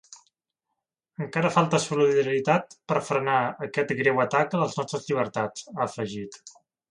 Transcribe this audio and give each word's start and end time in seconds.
Encara 1.25 1.51
falta 1.57 1.79
solidaritat 1.83 2.73
per 2.91 2.97
frenar 3.09 3.37
aquest 3.67 3.93
greu 4.01 4.23
atac 4.25 4.57
a 4.59 4.63
les 4.65 4.75
nostres 4.81 5.07
llibertats, 5.11 5.69
ha 5.77 5.87
afegit. 5.89 6.43